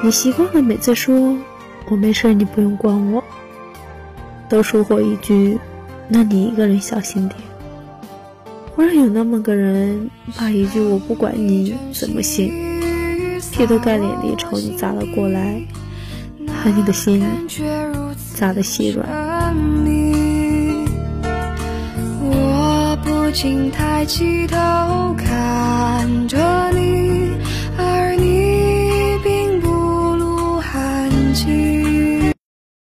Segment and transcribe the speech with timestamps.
[0.00, 1.36] 你习惯了每次说
[1.88, 3.24] 我没事，你不用管我，
[4.48, 5.58] 都说过一句，
[6.08, 7.40] 那你一个人小心点。
[8.74, 12.52] 忽然有那么个人，把一句我不管你怎么信，
[13.50, 15.60] 劈头盖脸地朝你砸了过来，
[16.46, 17.24] 把你的心
[18.34, 19.08] 砸得稀软。
[22.22, 24.56] 我不禁抬起头
[25.16, 25.37] 看。
[31.44, 31.77] 记。